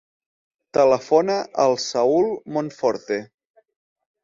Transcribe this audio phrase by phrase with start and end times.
[0.77, 3.21] Telefona al Saül Monforte.